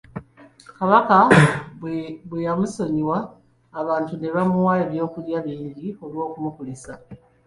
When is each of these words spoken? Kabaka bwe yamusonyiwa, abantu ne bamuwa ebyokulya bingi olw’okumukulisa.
Kabaka 0.77 1.17
bwe 2.27 2.39
yamusonyiwa, 2.47 3.17
abantu 3.79 4.13
ne 4.15 4.29
bamuwa 4.35 4.73
ebyokulya 4.83 5.37
bingi 5.45 5.87
olw’okumukulisa. 6.03 6.93